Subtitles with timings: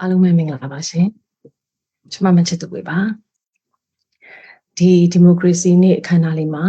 [0.00, 1.06] အားလုံးပဲမင်္ဂလာပါရှင်
[2.12, 2.98] ကျွန်မမချစ်သူဝေပါ
[4.78, 6.64] ဒီဒီမိုကရေစီနေ့အခမ်းအနားလေးမှာ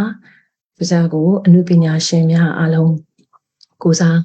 [0.78, 2.92] ပဇာကိုအမှုပညာရှင်များအားလုံး
[3.82, 4.18] ကိုစား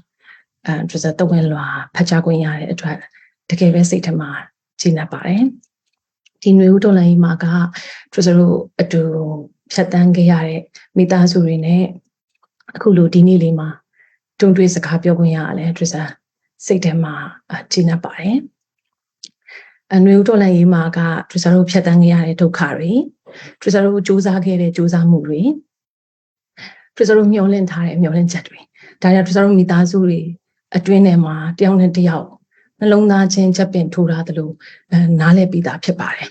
[0.65, 1.65] အဲပဇာတဝင်လွာ
[1.95, 2.97] ဖတ်ကြားခွင့်ရတဲ့အတွက်
[3.50, 4.29] တကယ်ပဲစိတ်ထမှာ
[4.79, 5.43] ကျေနပ်ပါတယ်
[6.41, 7.45] ဒီຫນွေဦးတော်လိုင်းမှာက
[8.13, 9.02] ပဇာတို့အတူ
[9.73, 10.61] ဖြတ်တန်းခဲ့ရတဲ့
[10.97, 11.83] မိသားစုတွေနဲ့
[12.75, 13.70] အခုလိုဒီနေ့လေးမှာ
[14.39, 16.04] တွန်းတွေးစကားပြောခွင့်ရရလဲပဇာ
[16.65, 17.13] စိတ်ထဲမှာ
[17.71, 18.38] ကျေနပ်ပါတယ်
[19.95, 22.91] အနွေဦးတော်လည်းရေးမှာကဒရဇာတို့ဖြတ်တန်းခဲ့ရတဲ့ဒုက္ခတွေ
[23.61, 25.41] ဒရဇာတို့စူးစမ်းခဲ့တဲ့စူးစမ်းမှုတွေ
[26.95, 28.59] ဒရဇာတို့မျှော်လင့်ထားတဲ့မျှော်လင့်ချက်တွေ
[29.01, 30.19] ဒါကြောင့်ဒရဇာတို့မိသားစုတွေ
[30.75, 32.27] အတွင်းထဲမှာတယောက်နဲ့တယောက်
[32.80, 34.49] နှလုံးသားချင်းချက်ပင်ထိုးထားသလို
[34.91, 36.30] အဲနားလည်ပြီးသားဖြစ်ပါတယ်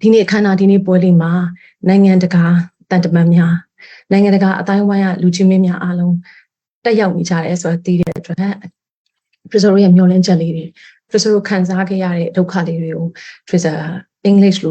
[0.00, 1.32] ဒီနေ့အခမ်းအနားဒီနေ့ပွဲလေးမှာ
[1.88, 2.44] နိုင်ငံတကာ
[2.90, 3.54] တန်တမန်များ
[4.10, 6.14] နိုင်ငံတကာအတိုင်းဝိုင်းကလူချင်းမင်းများအားလုံး
[6.84, 8.54] တက်ရောက်နေကြတယ်ဆိုတော့သိတဲ့အတွက်
[9.50, 10.64] ပရိဆိုရဲ့မျောလင်းချက်လေးတွေ
[14.22, 14.62] English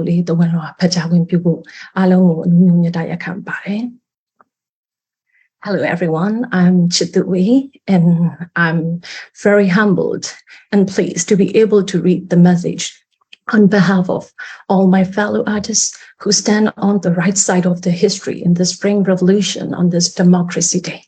[5.62, 9.02] Hello everyone, I'm Chit Thu Wai and I'm
[9.44, 10.34] very humbled
[10.72, 13.04] and pleased to be able to read the message
[13.52, 14.32] on behalf of
[14.70, 18.66] all my fellow artists who stand on the right side of the history in the
[18.66, 21.04] Spring Revolution on this Democracy Day,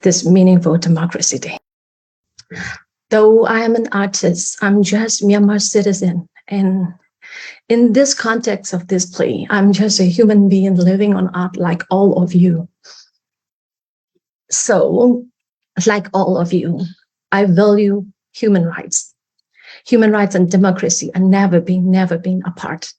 [0.00, 1.58] this meaningful Democracy Day
[3.10, 6.28] though I am an artist, I'm just Myanmar citizen.
[6.48, 6.94] And
[7.68, 11.82] in this context of this play, I'm just a human being living on art like
[11.90, 12.68] all of you.
[14.50, 15.24] So,
[15.86, 16.80] like all of you,
[17.30, 19.14] I value human rights.
[19.86, 22.92] Human rights and democracy are never been, never been apart.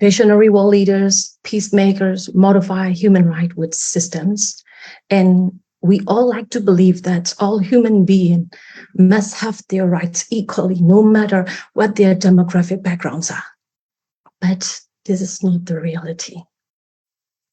[0.00, 4.62] Visionary world leaders, peacemakers modify human rights with systems
[5.08, 8.48] and we all like to believe that all human beings
[8.96, 13.44] must have their rights equally, no matter what their demographic backgrounds are.
[14.40, 16.36] But this is not the reality.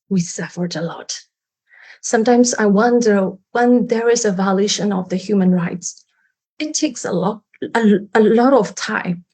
[0.07, 1.19] We suffered a lot.
[2.01, 6.01] Sometimes I wonder when there is a violation of the human rights,
[6.57, 7.43] it takes a lot,
[7.75, 9.25] a, a lot of time.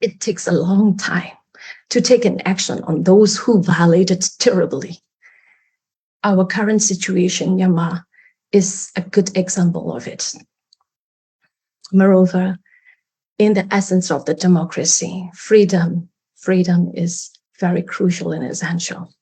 [0.00, 1.32] It takes a long time
[1.88, 5.00] to take an action on those who violated terribly.
[6.22, 8.04] Our current situation, Myanmar,
[8.52, 10.34] is a good example of it.
[11.92, 12.58] Moreover,
[13.38, 19.12] in the essence of the democracy, freedom, freedom is very crucial and essential.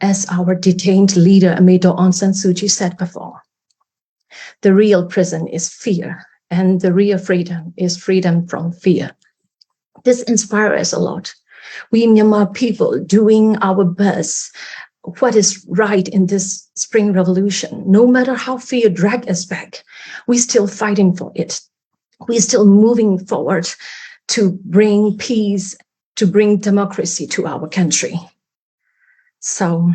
[0.00, 3.42] As our detained leader, San Suu Kyi said before,
[4.62, 9.10] the real prison is fear, and the real freedom is freedom from fear.
[10.04, 11.34] This inspires us a lot.
[11.90, 14.54] We Myanmar people doing our best
[15.02, 17.82] what is right in this spring revolution.
[17.86, 19.82] No matter how fear drag us back,
[20.26, 21.60] we're still fighting for it.
[22.28, 23.68] We're still moving forward
[24.28, 25.76] to bring peace,
[26.16, 28.18] to bring democracy to our country.
[29.40, 29.92] So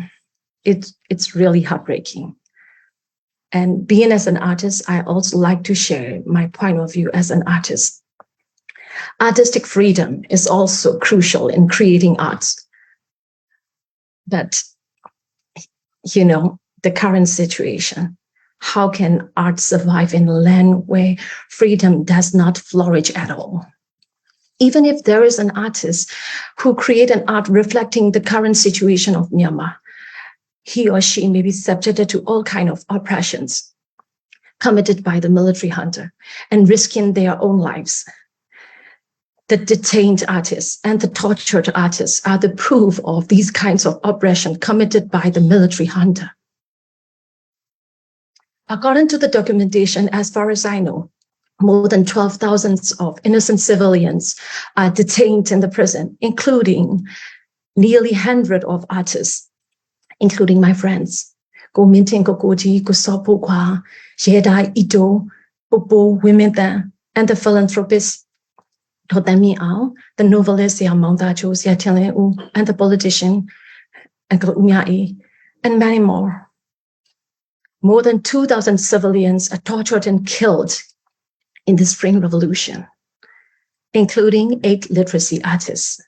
[0.64, 2.34] it, it's really heartbreaking.
[3.52, 7.30] And being as an artist, I also like to share my point of view as
[7.30, 8.02] an artist.
[9.20, 12.66] Artistic freedom is also crucial in creating arts.
[14.26, 14.62] But
[16.04, 18.16] you know, the current situation.
[18.58, 21.16] How can art survive in a land where
[21.50, 23.66] freedom does not flourish at all?
[24.60, 26.12] Even if there is an artist
[26.58, 29.76] who create an art reflecting the current situation of Myanmar,
[30.62, 33.70] he or she may be subjected to all kind of oppressions
[34.60, 36.10] committed by the military junta
[36.50, 38.04] and risking their own lives
[39.48, 44.56] the detained artists and the tortured artists are the proof of these kinds of oppression
[44.56, 46.32] committed by the military junta.
[48.68, 51.10] According to the documentation, as far as I know,
[51.60, 54.34] more than 12,000 of innocent civilians
[54.76, 57.06] are detained in the prison, including
[57.76, 59.50] nearly 100 of artists,
[60.20, 61.34] including my friends.
[61.74, 63.82] Go Mintin Kokoji, Kusopo Kwa,
[64.18, 65.26] Yeda Ito,
[65.70, 67.28] Popo Women, and
[69.08, 70.80] the philanthropists the novelist
[72.54, 73.48] and the politician
[75.62, 76.50] and many more.
[77.82, 80.72] More than 2,000 civilians are tortured and killed
[81.66, 82.86] in the Spring Revolution,
[83.92, 86.00] including eight literacy artists.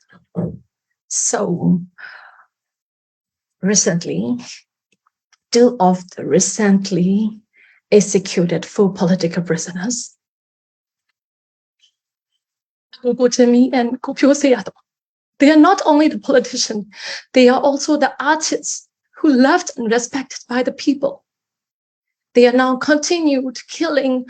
[1.09, 1.83] So
[3.61, 4.39] recently,
[5.53, 7.41] two of the recently
[7.91, 10.16] executed full political prisoners
[13.29, 14.01] Jimmy and
[15.39, 16.91] They are not only the politician,
[17.33, 21.25] they are also the artists who loved and respected by the people.
[22.35, 24.27] They are now continued killing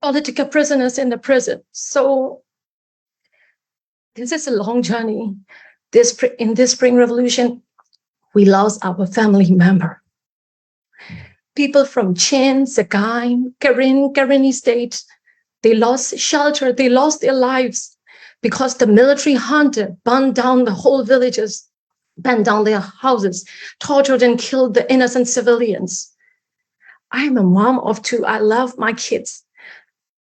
[0.00, 1.62] political prisoners in the prison.
[1.72, 2.42] So
[4.14, 5.36] this is a long journey.
[5.92, 7.62] This in this spring revolution,
[8.34, 10.02] we lost our family member.
[11.56, 15.02] People from Chin, Sagaing, Karen, Karenni state,
[15.62, 17.96] they lost shelter, they lost their lives
[18.42, 21.68] because the military junta burned down the whole villages,
[22.16, 23.46] burned down their houses,
[23.78, 26.10] tortured and killed the innocent civilians.
[27.12, 28.24] I am a mom of two.
[28.24, 29.44] I love my kids.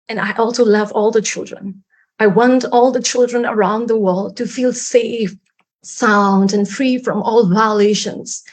[0.07, 1.83] And I also love all the children.
[2.19, 5.35] I want all the children around the world to feel safe,
[5.83, 8.43] sound, and free from all violations.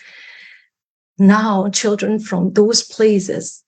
[1.19, 3.64] Now, children from those places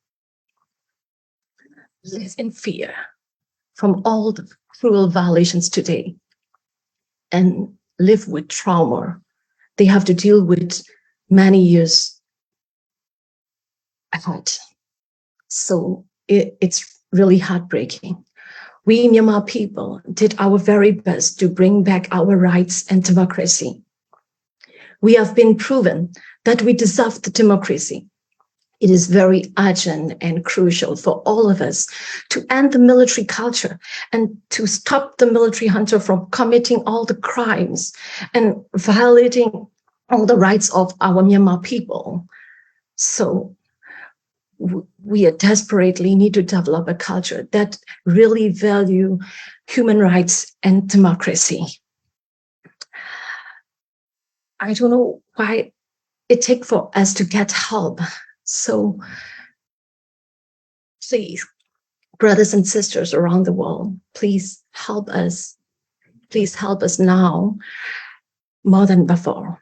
[2.12, 2.94] live in fear
[3.75, 6.14] from all the cruel violations today
[7.32, 9.20] and live with trauma.
[9.76, 10.82] They have to deal with
[11.29, 12.20] many years
[14.12, 14.53] ahead.
[15.49, 18.25] So it, it's really heartbreaking.
[18.85, 23.82] We Myanmar people did our very best to bring back our rights and democracy.
[25.00, 26.12] We have been proven
[26.44, 28.06] that we deserve the democracy.
[28.81, 31.87] It is very urgent and crucial for all of us
[32.28, 33.78] to end the military culture
[34.12, 37.93] and to stop the military junta from committing all the crimes
[38.34, 39.67] and violating
[40.11, 42.26] all the rights of our Myanmar people.
[42.96, 43.56] So
[45.02, 49.19] we desperately need to develop a culture that really value
[49.67, 51.67] human rights and democracy.
[54.61, 55.73] I don't know why
[56.28, 58.00] it takes for us to get help.
[58.47, 59.01] So
[61.09, 61.47] please,
[62.19, 65.57] brothers and sisters around the world, please help us.
[66.31, 67.57] Please help us now
[68.65, 69.61] more than before.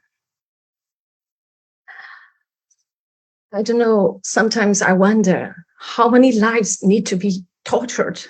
[3.51, 8.21] I don't know, sometimes I wonder how many lives need to be tortured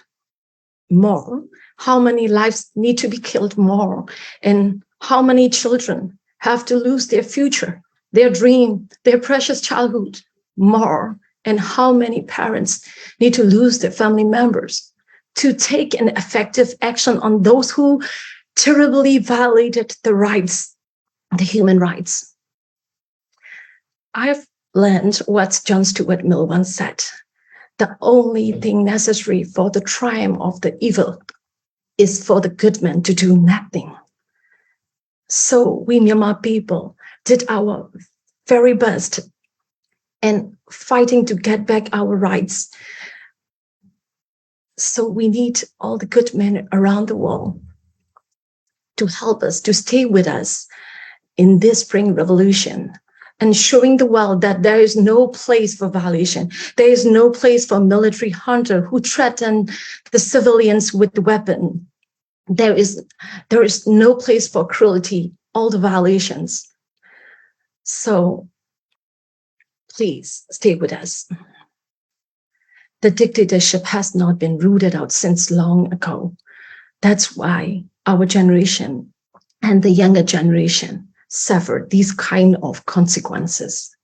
[0.90, 1.44] more,
[1.78, 4.06] how many lives need to be killed more,
[4.42, 7.82] and how many children have to lose their future,
[8.12, 10.22] their dream, their precious childhood
[10.58, 12.88] more, and how many parents
[13.20, 14.92] need to lose their family members
[15.36, 18.02] to take an effective action on those who
[18.56, 20.76] terribly violated the rights,
[21.38, 22.34] the human rights.
[24.14, 27.04] I've learned what John Stuart Mill once said.
[27.78, 31.22] The only thing necessary for the triumph of the evil
[31.98, 33.94] is for the good man to do nothing.
[35.28, 37.92] So we Myanmar people did our
[38.48, 39.20] very best
[40.26, 42.72] and fighting to get back our rights.
[44.78, 47.62] So we need all the good men around the world
[48.98, 50.68] to help us, to stay with us
[51.38, 52.94] in this spring revolution
[53.40, 56.50] and showing the world that there is no place for violation.
[56.76, 59.68] There is no place for military junta who threaten
[60.12, 61.86] the civilians with the weapon.
[62.48, 63.06] There is,
[63.50, 66.68] there is no place for cruelty, all the violations.
[67.84, 68.48] So
[69.96, 71.28] please stay with us.
[73.02, 76.36] The dictatorship has not been rooted out since long ago.
[77.02, 79.14] That's why our generation
[79.62, 83.96] and the younger generation suffered these kind of consequences.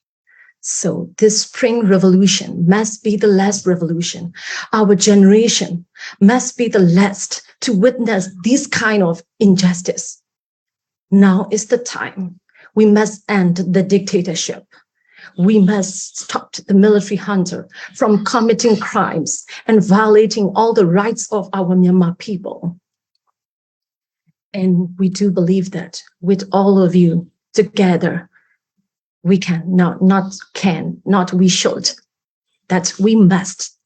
[0.61, 4.33] So this spring revolution must be the last revolution.
[4.73, 5.85] Our generation
[6.19, 10.21] must be the last to witness this kind of injustice.
[11.09, 12.39] Now is the time.
[12.75, 14.65] We must end the dictatorship.
[15.37, 21.49] We must stop the military junta from committing crimes and violating all the rights of
[21.53, 22.79] our Myanmar people.
[24.53, 28.29] And we do believe that with all of you together,
[29.23, 31.91] we can, not, not can, not we should,
[32.67, 33.77] that we must,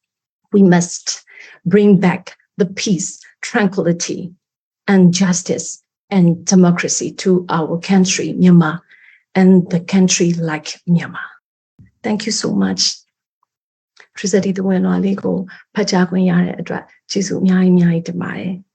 [0.51, 1.23] we must
[1.65, 4.33] bring back the peace, tranquility,
[4.87, 8.81] and justice and democracy to our country, Myanmar,
[9.34, 11.28] and the country like Myanmar.
[12.04, 12.82] Thank you so much.
[14.16, 15.36] ထရစ်စတီတဝင်တော်လေးကို
[15.74, 18.54] ဖတ်ကြားခွင့်ရတဲ့အတွက်ကျေးဇူးအများကြီးအများကြီးတင်ပါတယ်။